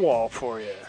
[0.00, 0.79] wall for you.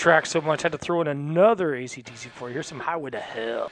[0.00, 2.54] Track so much, I had to throw in another ACDC for you.
[2.54, 3.70] Here's some Highway to Hell.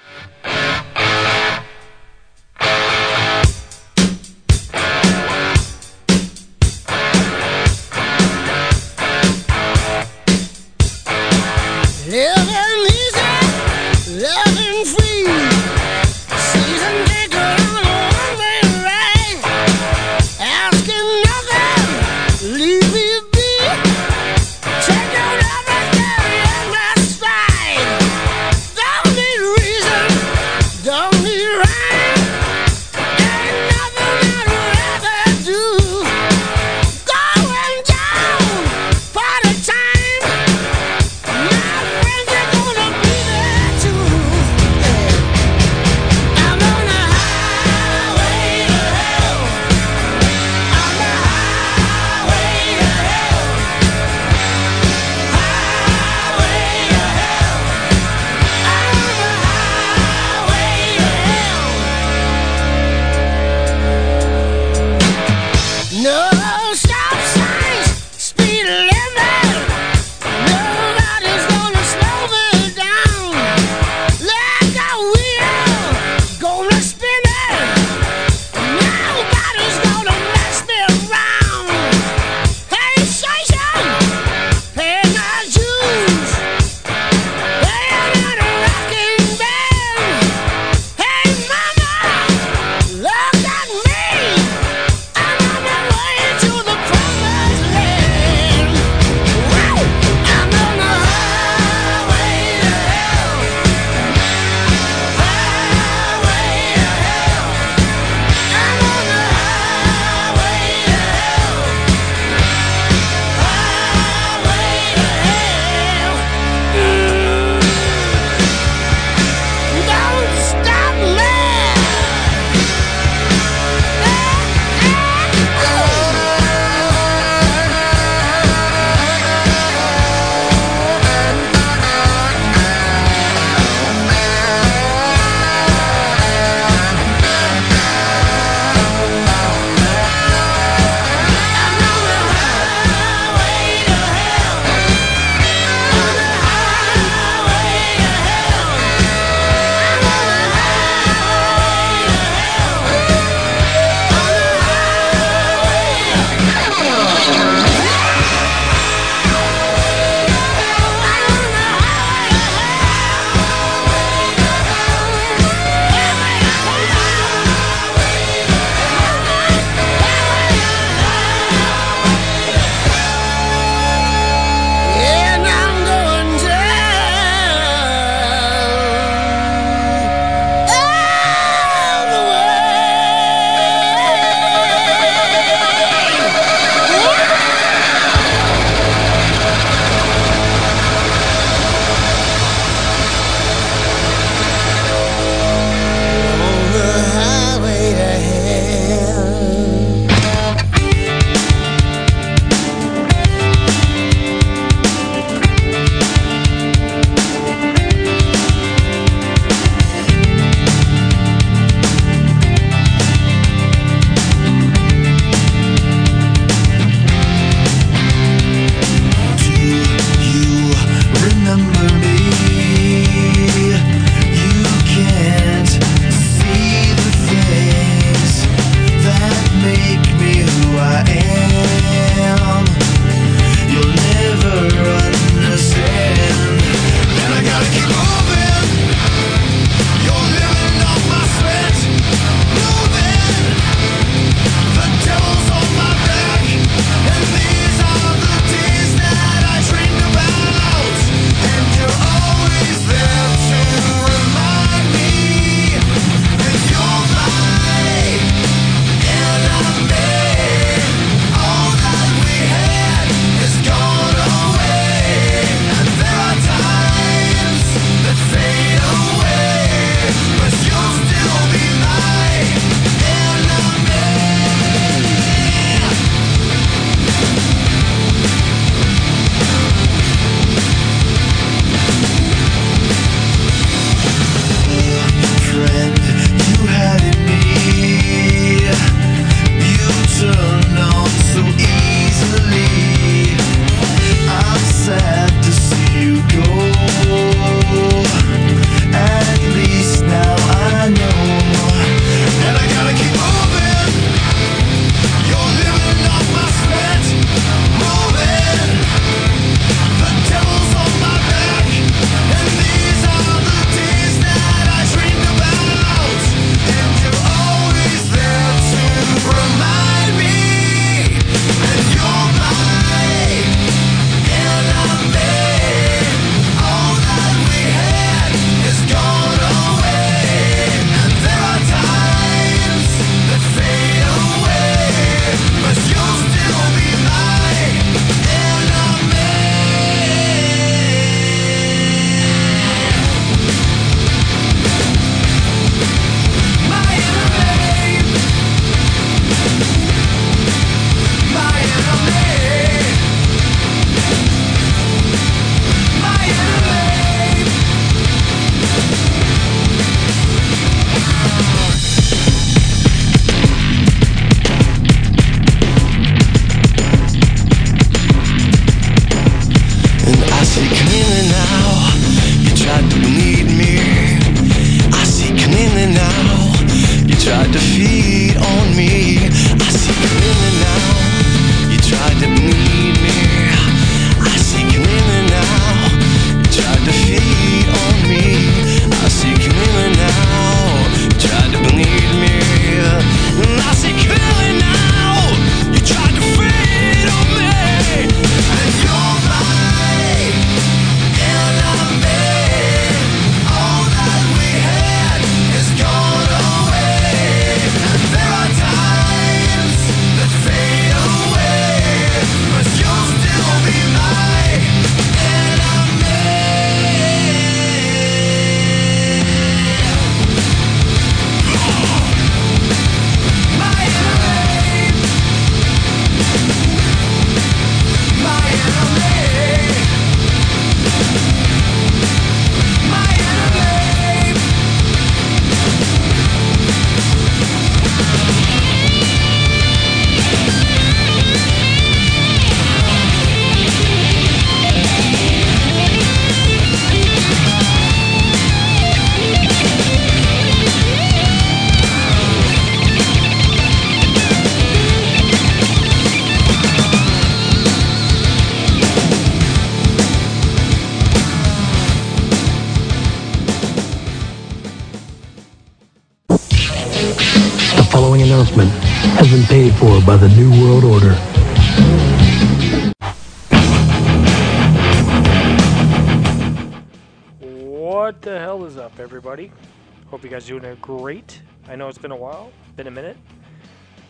[480.28, 481.40] You guys doing great.
[481.70, 483.16] I know it's been a while, been a minute.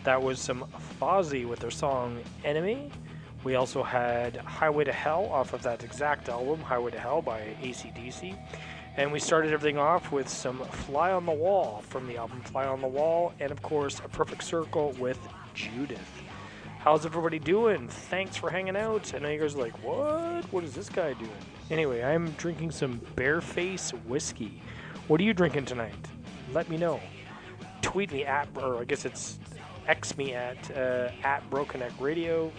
[0.03, 0.65] That was some
[0.99, 2.91] Fozzy with their song Enemy.
[3.45, 7.55] We also had Highway to Hell off of that exact album, Highway to Hell by
[7.61, 8.37] ACDC.
[8.97, 12.65] And we started everything off with some Fly on the Wall from the album Fly
[12.65, 16.11] on the Wall, and of course, A Perfect Circle with Judith.
[16.79, 17.87] How's everybody doing?
[17.87, 19.13] Thanks for hanging out.
[19.13, 20.43] I know you guys are like, what?
[20.51, 21.31] What is this guy doing?
[21.71, 24.61] Anyway, I'm drinking some Bearface whiskey.
[25.09, 26.07] What are you drinking tonight?
[26.53, 26.99] Let me know.
[27.81, 29.39] Tweet me at, or I guess it's
[29.87, 32.51] X me at uh, at Broken Neck Radio.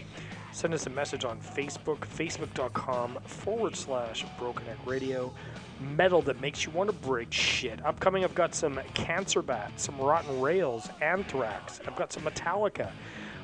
[0.51, 5.33] Send us a message on Facebook, facebook.com forward slash Broken Neck Radio.
[5.79, 7.87] Metal that makes you want to break shit.
[7.87, 11.81] Upcoming, I've got some Cancer Bat, some Rotten Rails, Anthrax.
[11.87, 12.91] I've got some Metallica.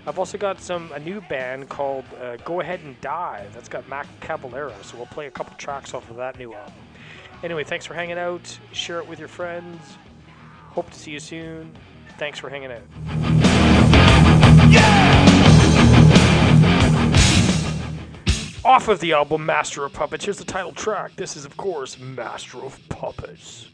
[0.08, 3.46] I've also got some a new band called uh, Go Ahead and Die.
[3.54, 6.74] That's got Max Cavalera, so we'll play a couple tracks off of that new album.
[7.42, 8.58] Anyway, thanks for hanging out.
[8.72, 9.98] Share it with your friends.
[10.70, 11.76] Hope to see you soon.
[12.18, 12.82] Thanks for hanging out.
[18.64, 21.14] Off of the album Master of Puppets, here's the title track.
[21.14, 23.68] This is, of course, Master of Puppets.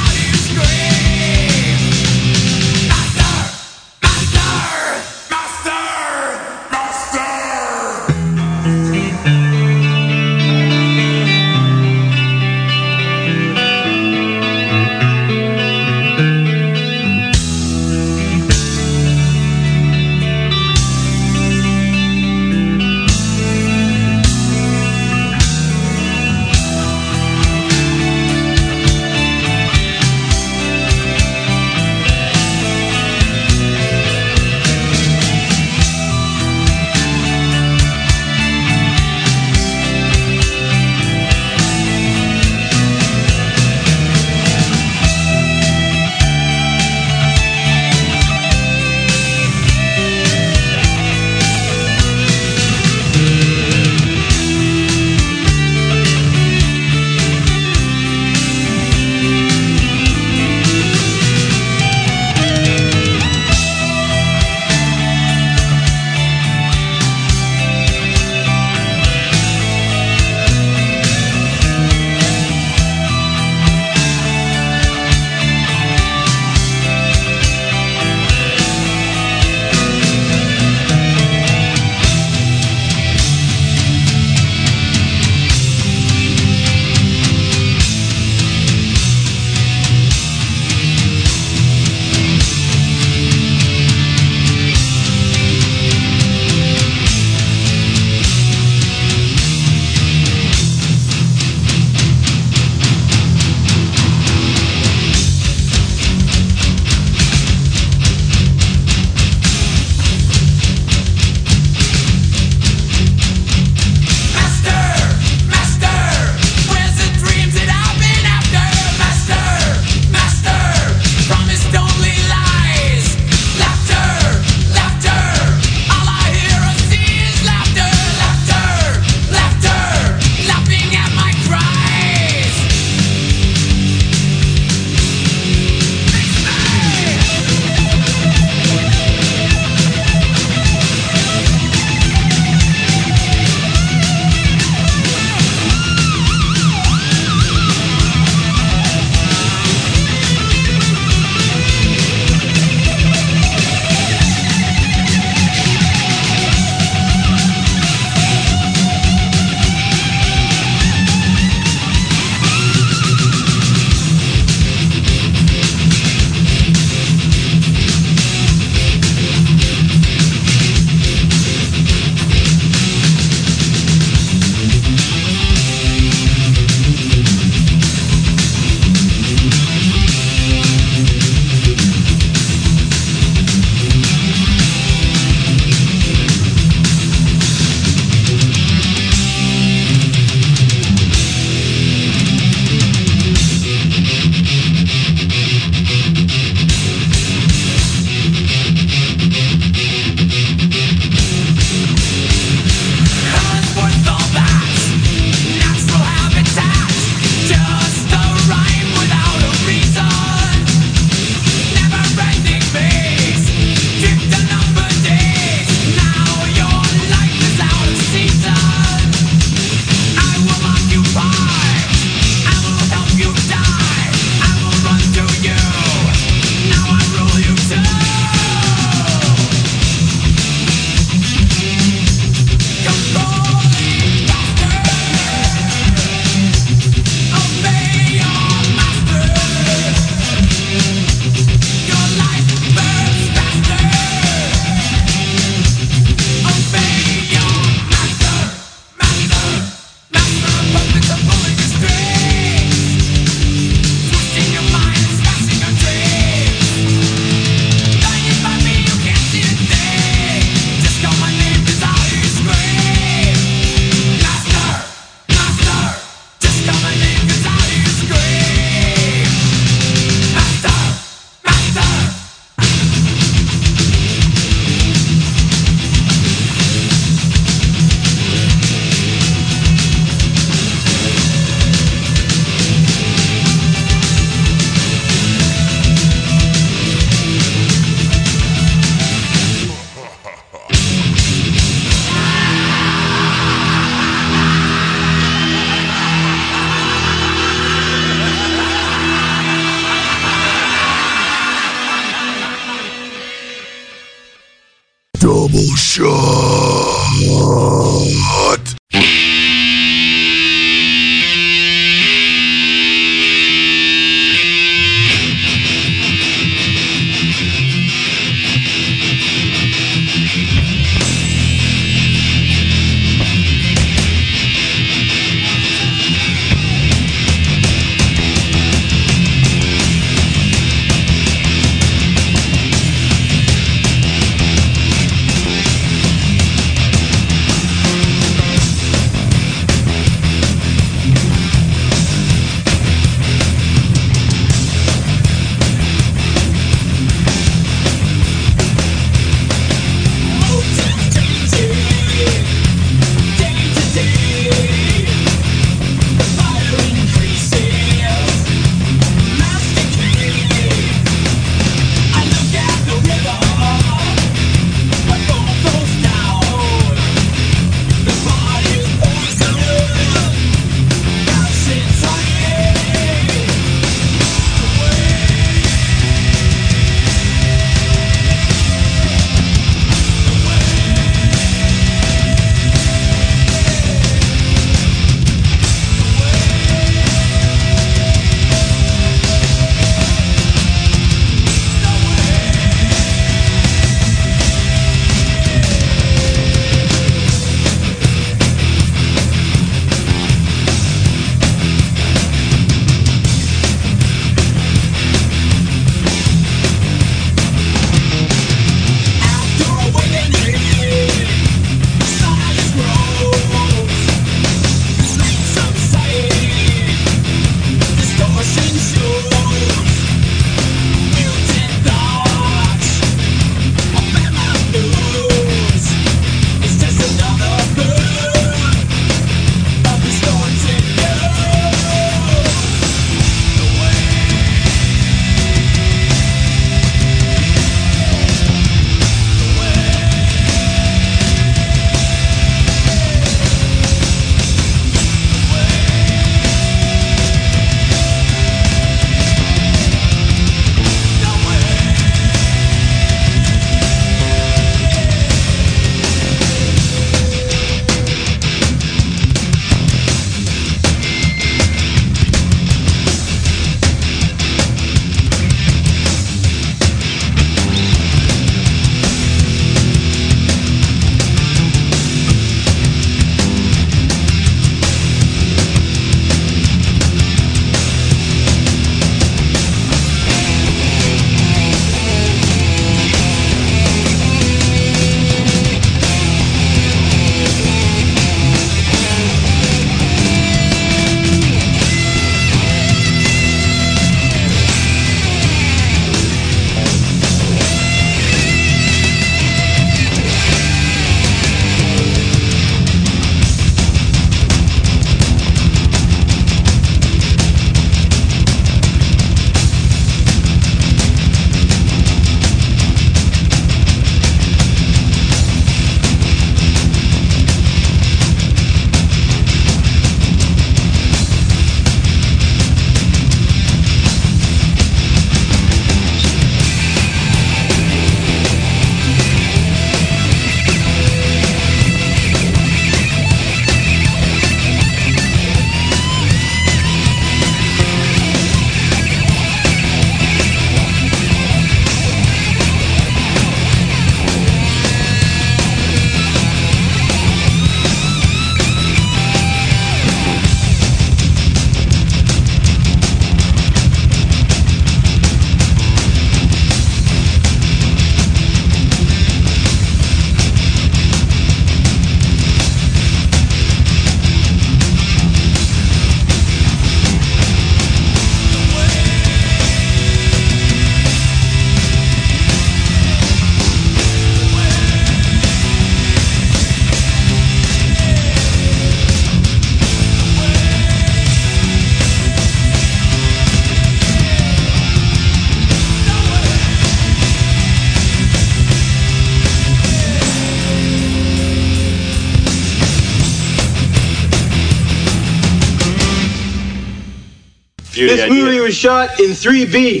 [598.70, 600.00] Was shot in 3B.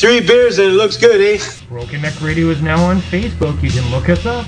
[0.00, 1.38] Three beers and it looks good, eh?
[1.68, 3.62] Broken Neck Radio is now on Facebook.
[3.62, 4.46] You can look us up.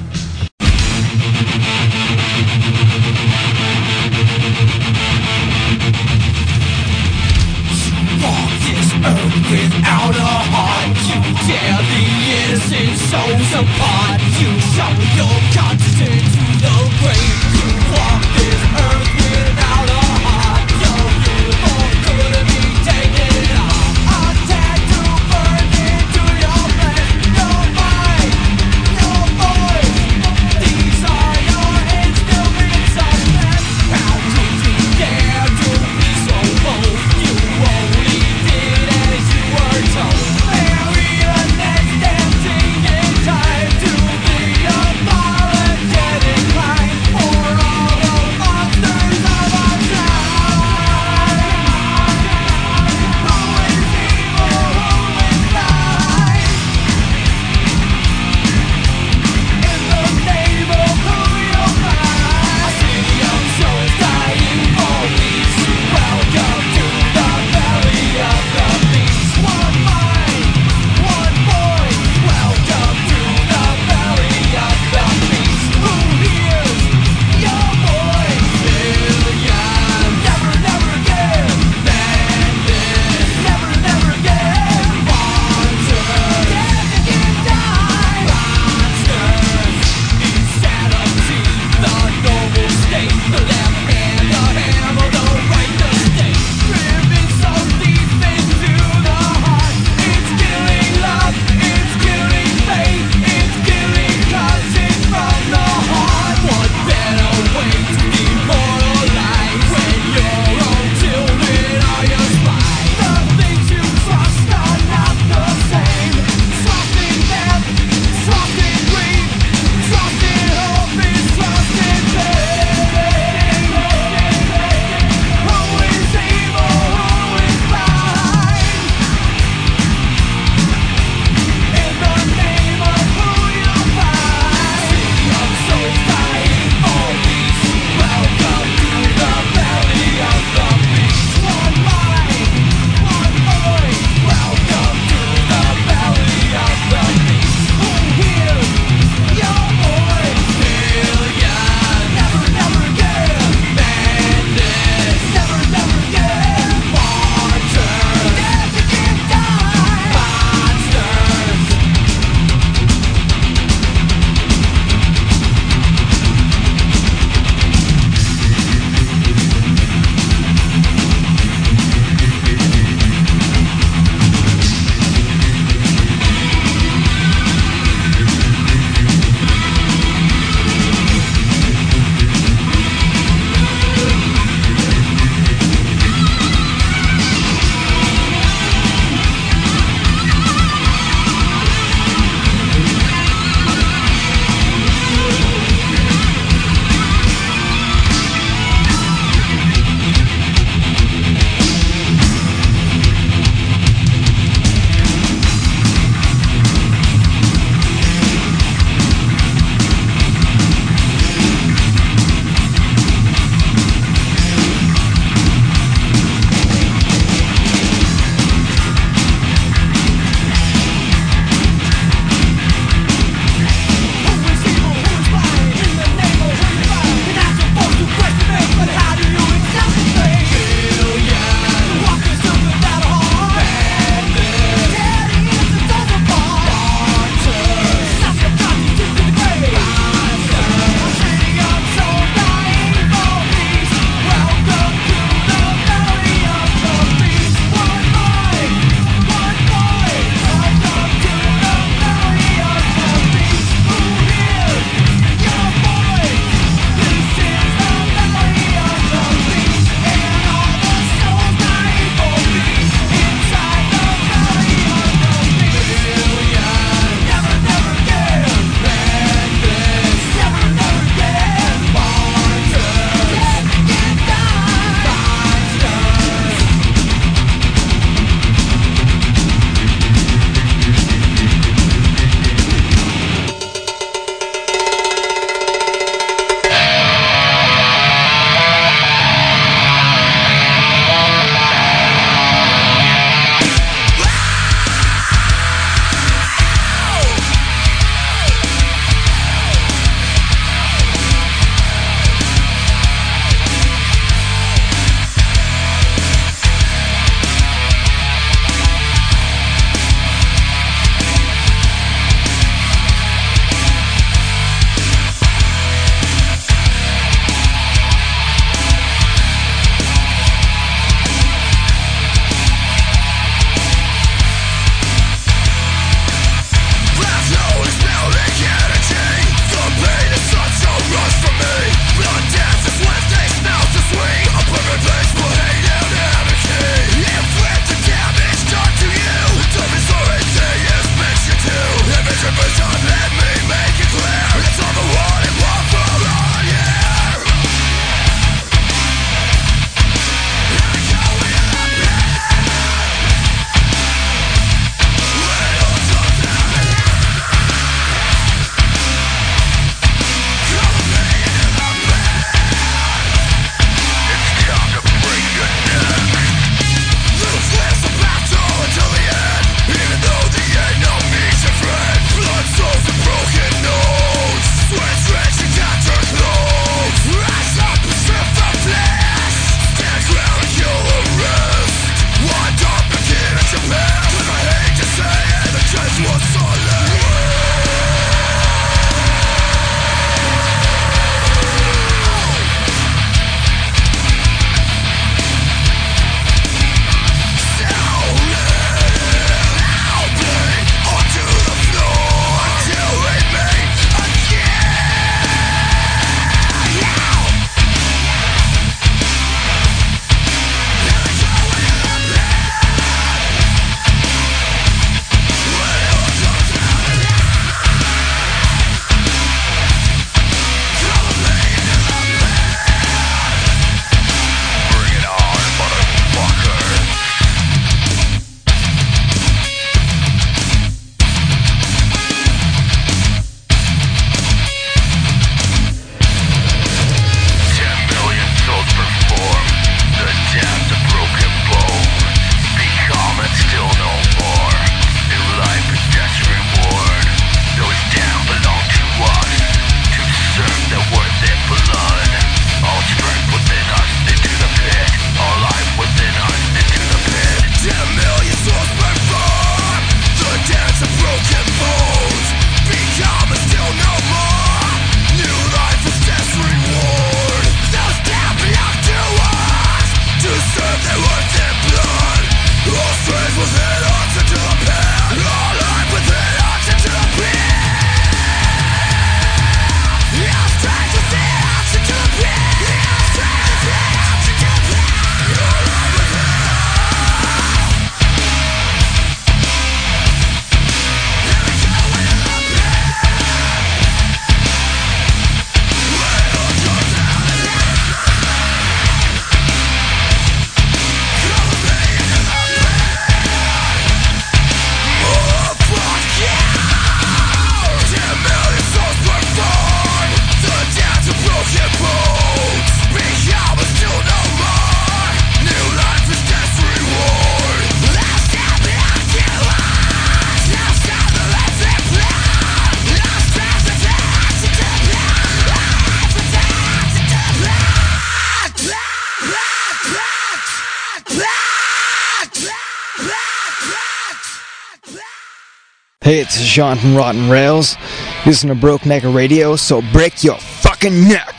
[536.75, 537.97] From Rotten Rails.
[538.45, 541.58] Listen to Broke Neck Radio, so break your fucking neck.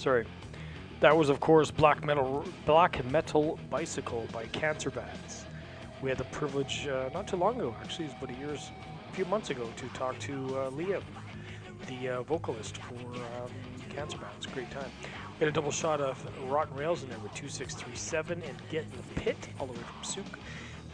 [0.00, 0.24] Sorry.
[1.00, 5.44] That was, of course, Black Metal Black Metal Bicycle by Cancer Bats.
[6.00, 9.12] We had the privilege uh, not too long ago, actually, it was about a a
[9.12, 11.02] few months ago, to talk to uh, Liam,
[11.86, 13.50] the uh, vocalist for um,
[13.94, 14.46] Cancer Bats.
[14.46, 14.90] Great time.
[15.38, 16.16] We had a double shot of
[16.48, 20.02] Rotten Rails in there with 2637 and Get in the Pit, all the way from
[20.02, 20.38] Souk.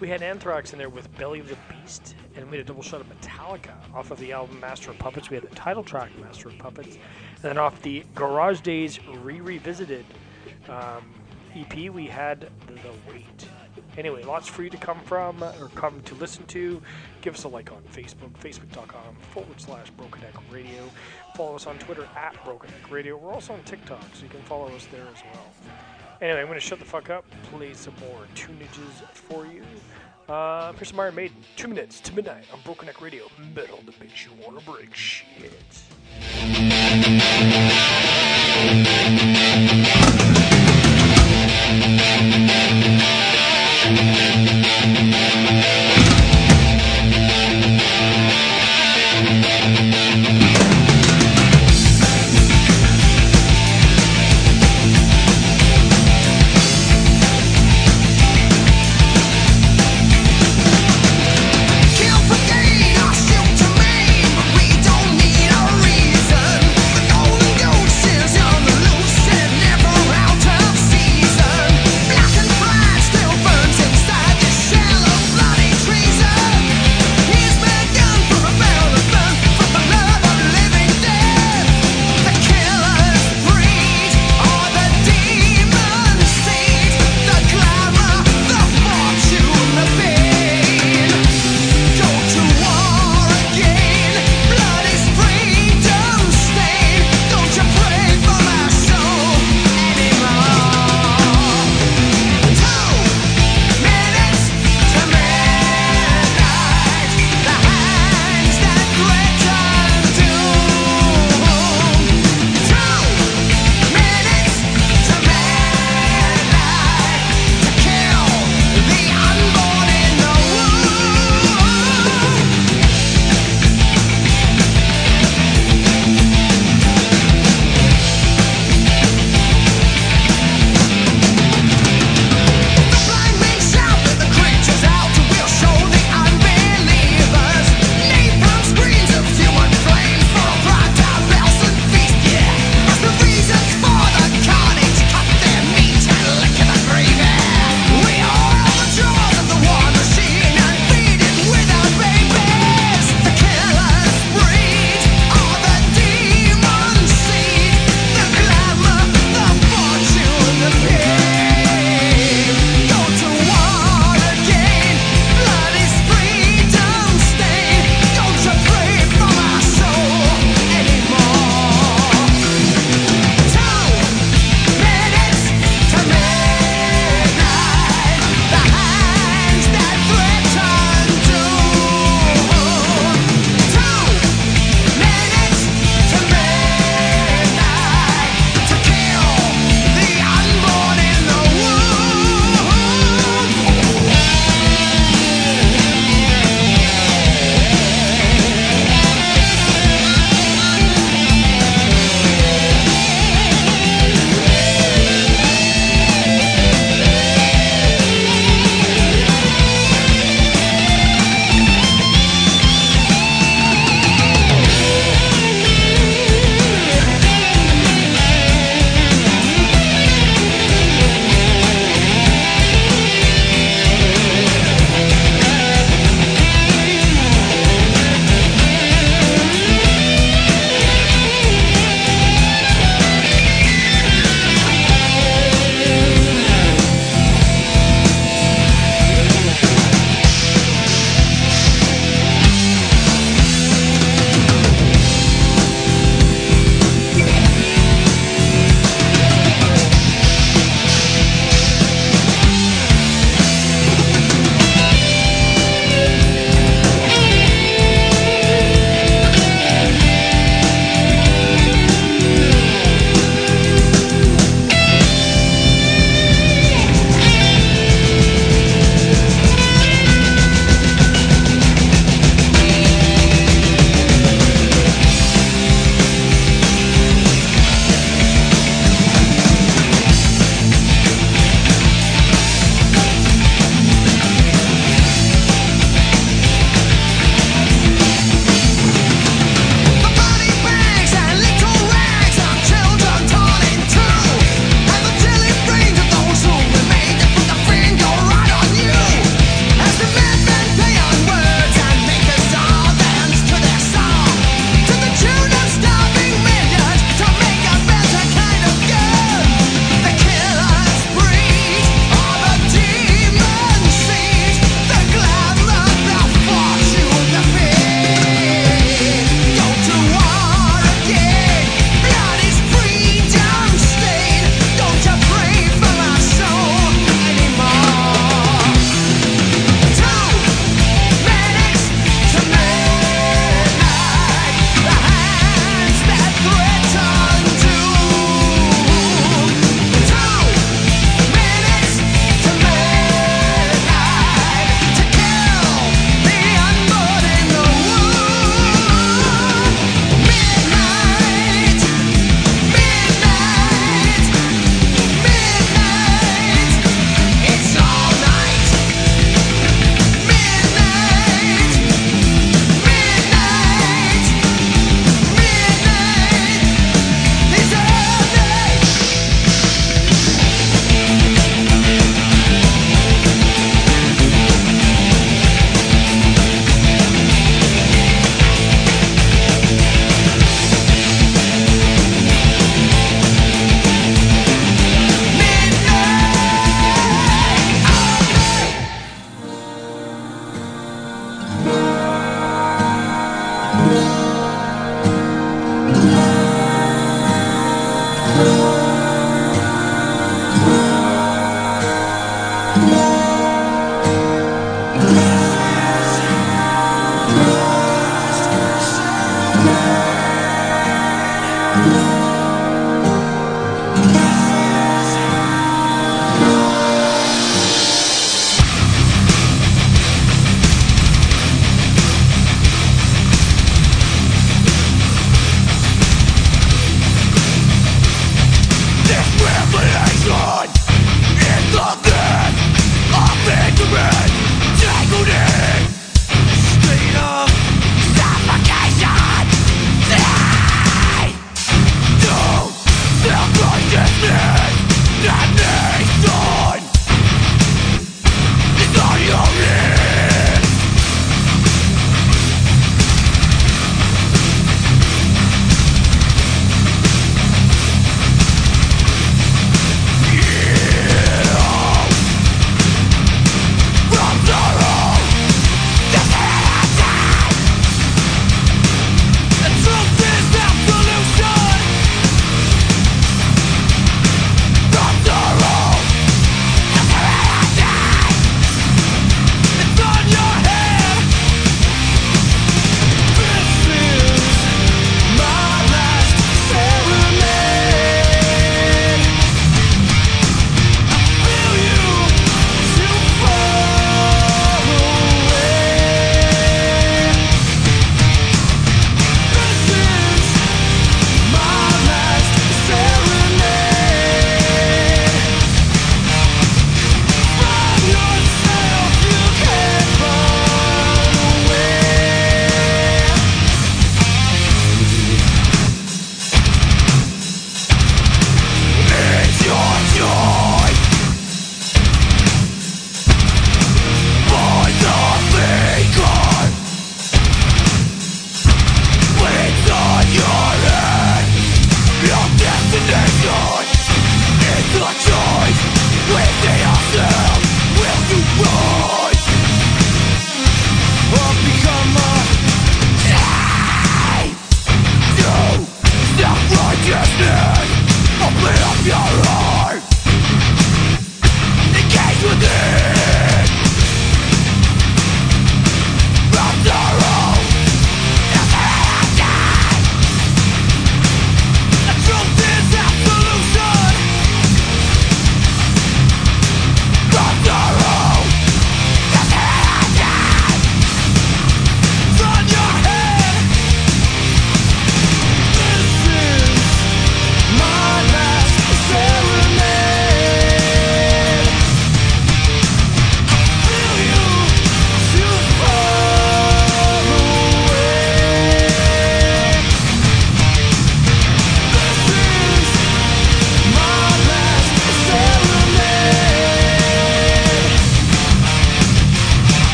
[0.00, 2.82] We had Anthrax in there with Belly of the Beast, and we had a double
[2.82, 5.30] shot of Metallica off of the album Master of Puppets.
[5.30, 6.98] We had the title track Master of Puppets,
[7.46, 10.04] then off the Garage Days Re Revisited
[10.68, 11.14] um,
[11.54, 13.48] EP, we had The Wait.
[13.96, 16.82] Anyway, lots for you to come from or come to listen to.
[17.22, 20.90] Give us a like on Facebook, facebook.com forward slash Broken Neck Radio.
[21.34, 23.16] Follow us on Twitter at Broken Neck Radio.
[23.16, 25.46] We're also on TikTok, so you can follow us there as well.
[26.20, 29.62] Anyway, I'm going to shut the fuck up, play some more tunages for you.
[30.28, 31.36] Uh, here's some Iron Maiden.
[31.56, 33.26] Two minutes to midnight on Broken Neck Radio.
[33.54, 35.52] Metal that makes you want to break shit.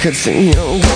[0.00, 0.89] could see you.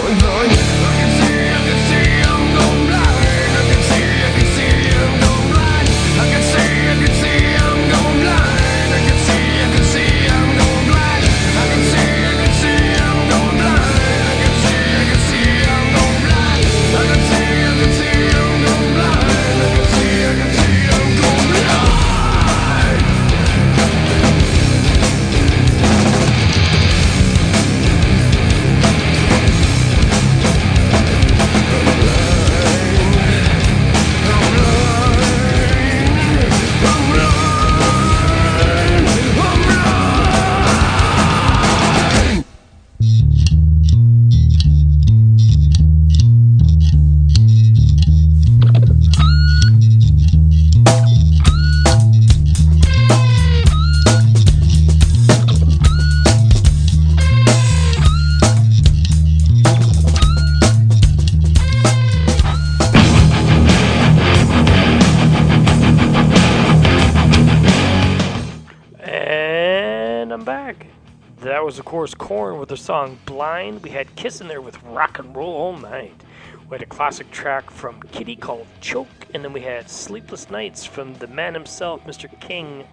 [73.95, 76.21] had Kiss in there with Rock and Roll All Night.
[76.69, 80.85] We had a classic track from Kittie called Choke, and then we had Sleepless Nights
[80.85, 82.29] from the man himself, Mr.
[82.41, 82.89] King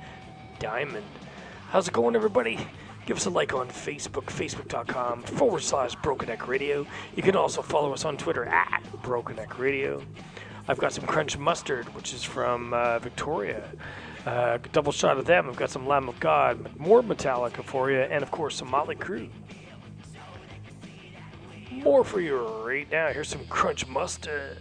[0.60, 1.06] Diamond.
[1.72, 2.60] How's it going, everybody?
[3.08, 6.86] Give us a like on Facebook, facebook.com forward slash Broken Neck Radio.
[7.16, 10.04] You can also follow us on Twitter at Broken Neck Radio.
[10.68, 13.64] I've got some Crunch Mustard, which is from uh, Victoria.
[14.24, 15.50] Uh, double shot of them.
[15.50, 18.96] I've got some Lamb of God, more Metallica for you, and of course some Motley
[18.96, 19.30] Crue
[21.84, 23.10] more for you right now.
[23.10, 24.58] Here's some crunch mustard.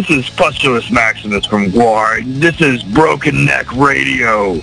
[0.00, 2.20] This is Pusterus Maximus from War.
[2.22, 4.54] This is Broken Neck Radio.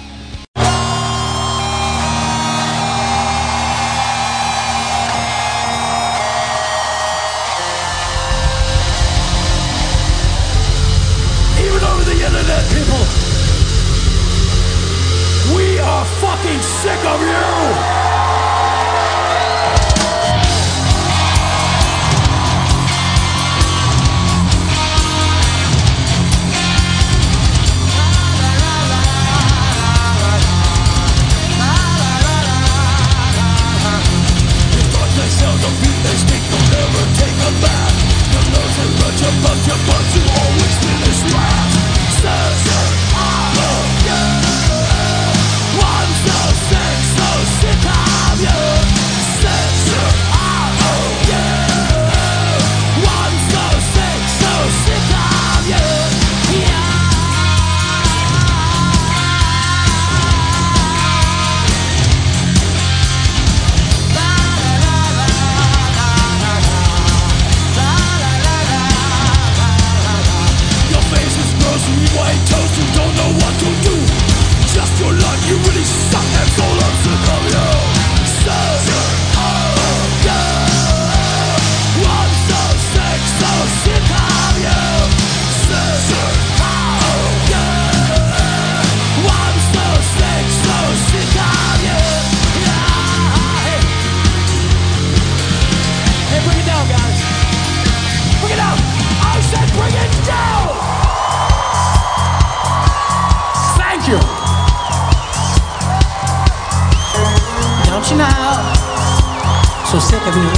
[110.00, 110.50] so sick of you.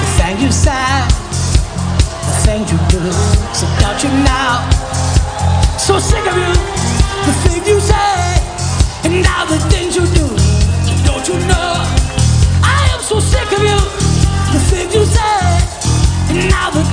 [0.00, 1.08] The thing you said,
[2.26, 3.02] the thing you do,
[3.52, 4.62] so doubt you now.
[5.76, 6.52] So sick of you,
[7.26, 8.38] the thing you said,
[9.04, 10.26] and now the things you do,
[11.04, 11.82] don't you know?
[12.62, 13.80] I am so sick of you,
[14.54, 15.62] the thing you said,
[16.30, 16.84] and now the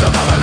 [0.00, 0.39] the mother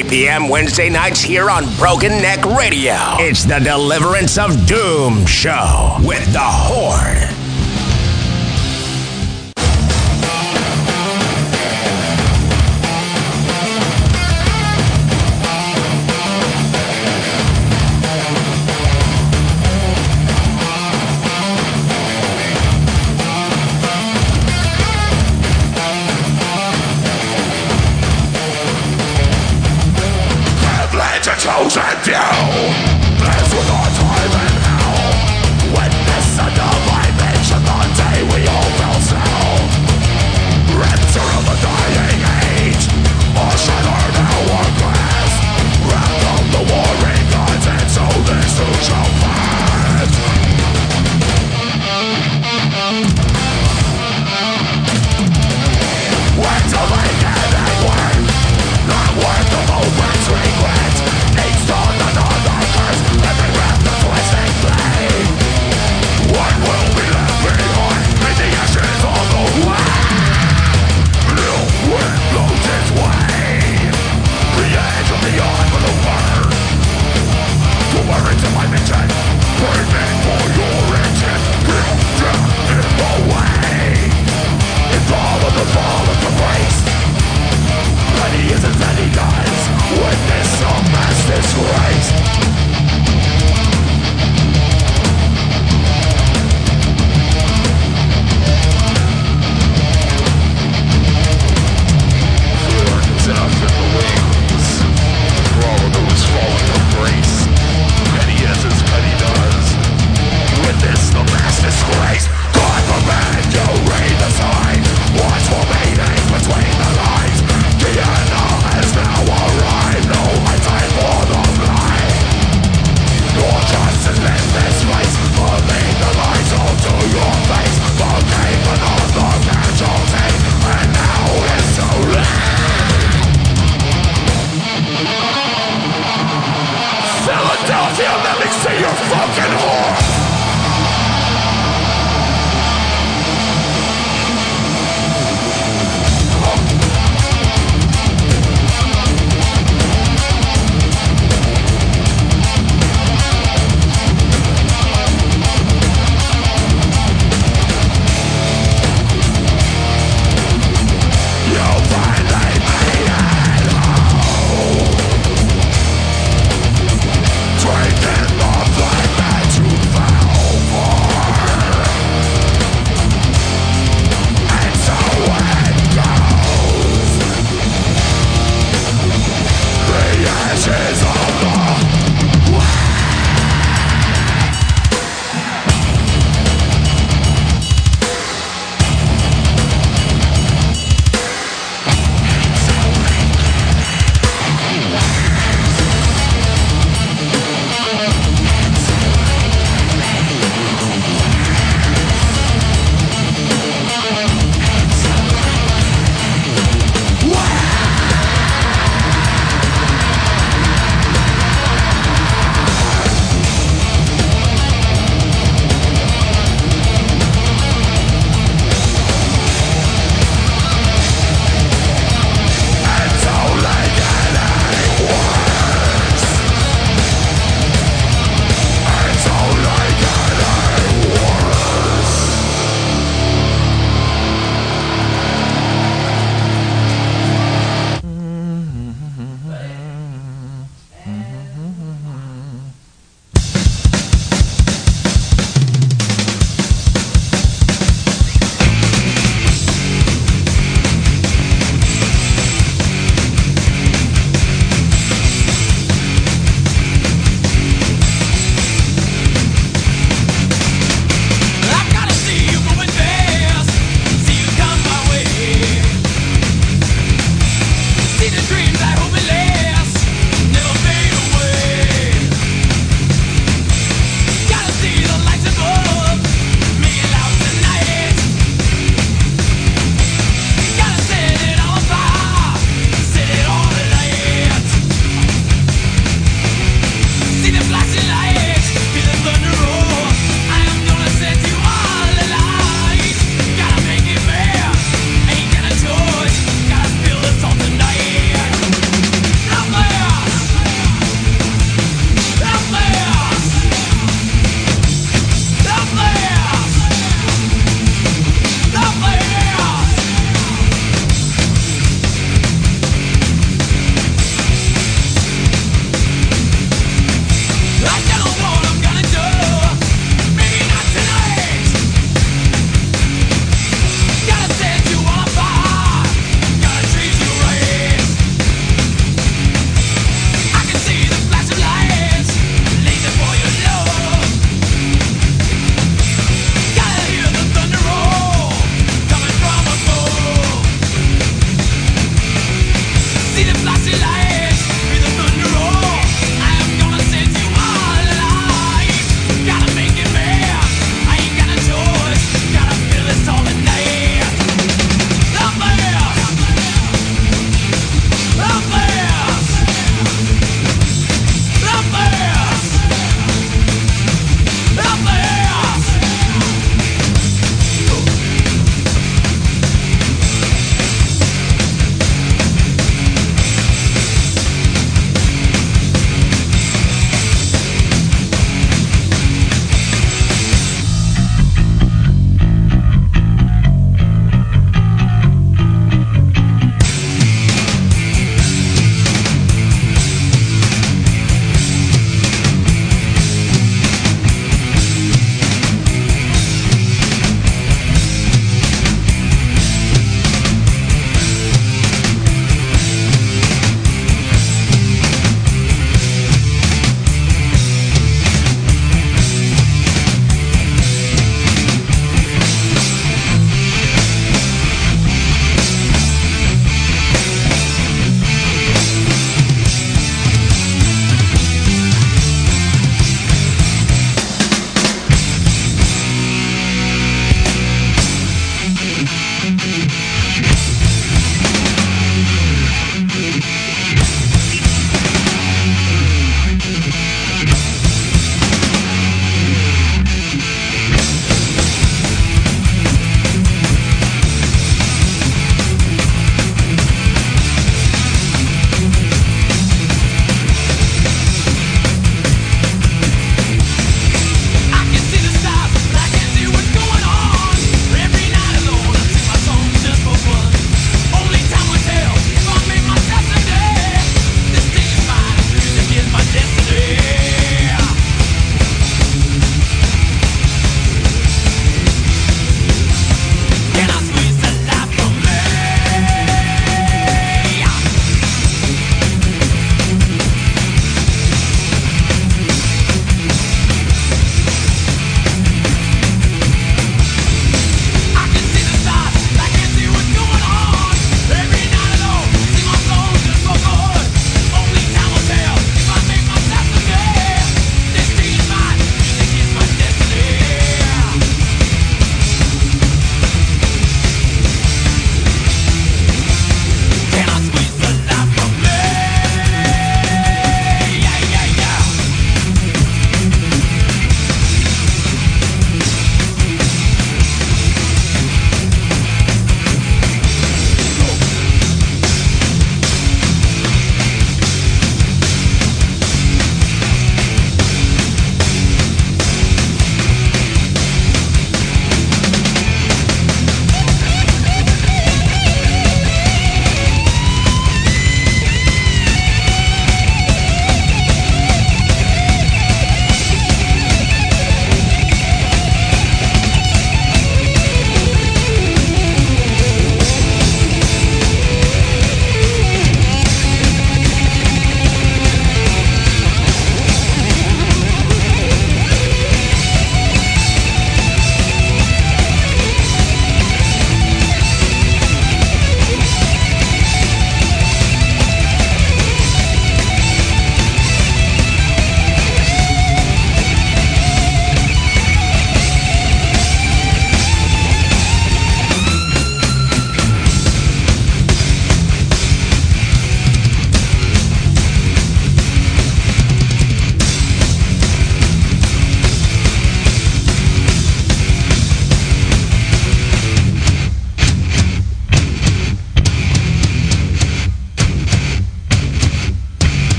[0.00, 0.48] 8 p.m.
[0.48, 2.94] Wednesday nights here on Broken Neck Radio.
[3.18, 7.19] It's the Deliverance of Doom show with the Horde.
[32.02, 32.89] Down.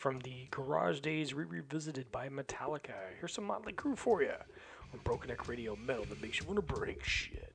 [0.00, 2.94] From the Garage Days re revisited by Metallica.
[3.18, 4.32] Here's some Motley Crue for you
[4.94, 7.52] on Broken Neck Radio Metal that makes you want to break shit.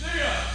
[0.00, 0.49] Thank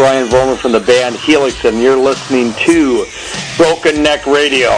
[0.00, 3.04] Brian Vollmer from the band Helix, and you're listening to
[3.58, 4.70] Broken Neck Radio.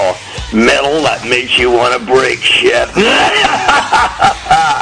[0.52, 2.88] Metal that makes you want to break shit.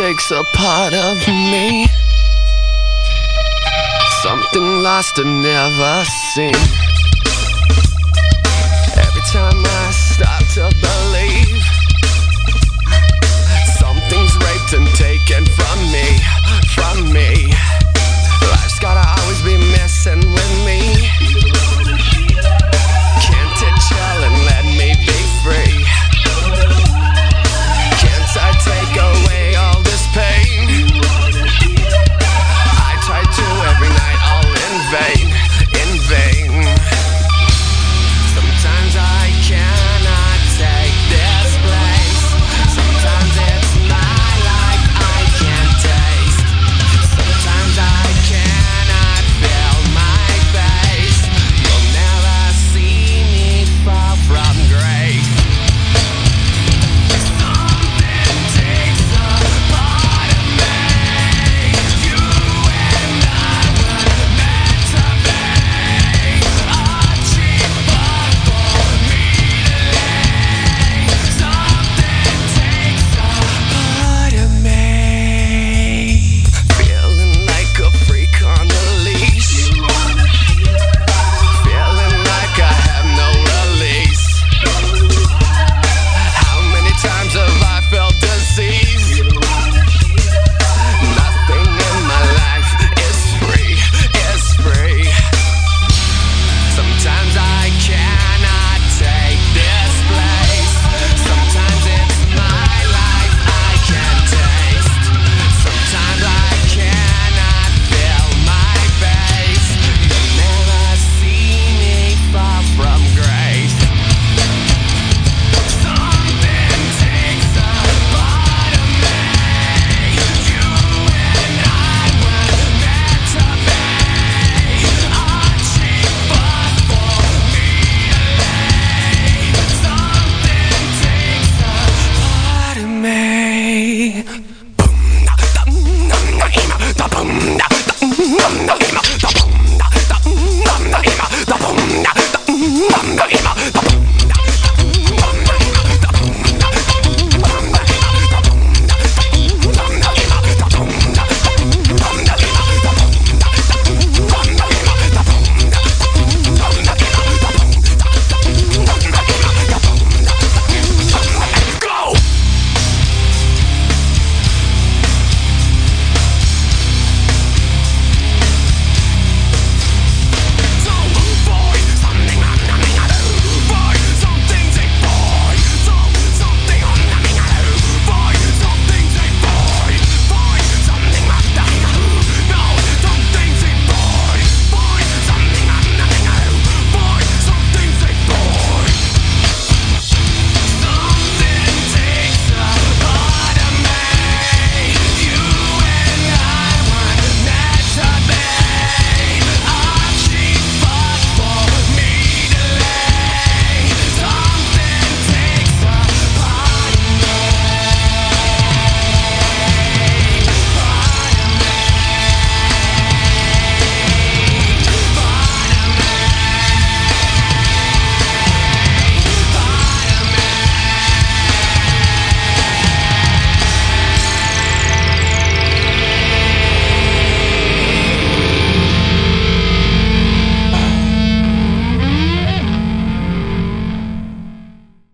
[0.00, 1.86] takes a part of me.
[4.22, 6.54] Something lost and never seen.
[8.96, 11.62] Every time I start to believe,
[13.78, 16.08] something's raped and taken from me,
[16.74, 17.49] from me.